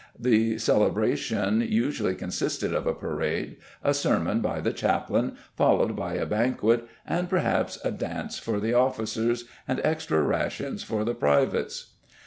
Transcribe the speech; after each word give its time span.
The 0.19 0.57
celebration 0.57 1.61
usually 1.61 2.15
consisted 2.15 2.73
of 2.73 2.87
a 2.87 2.93
parade, 2.95 3.57
a 3.83 3.93
sermon 3.93 4.39
by 4.39 4.59
the 4.59 4.73
chaplain 4.73 5.37
followed 5.55 5.95
by 5.95 6.15
a 6.15 6.25
banquet 6.25 6.87
and 7.05 7.29
perhaps 7.29 7.77
a 7.85 7.91
dance 7.91 8.39
for 8.39 8.59
the 8.59 8.73
officers, 8.73 9.45
and 9.67 9.79
extra 9.83 10.23
rations 10.23 10.81
for 10.83 11.05
the 11.05 11.13
privates. 11.13 11.91